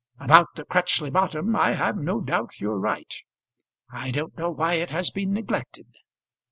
About 0.19 0.47
that 0.55 0.67
Crutchley 0.67 1.11
bottom 1.11 1.55
I 1.55 1.75
have 1.75 1.95
no 1.95 2.21
doubt 2.21 2.59
you're 2.59 2.79
right. 2.79 3.13
I 3.91 4.09
don't 4.09 4.35
know 4.35 4.49
why 4.49 4.73
it 4.73 4.89
has 4.89 5.11
been 5.11 5.31
neglected." 5.31 5.89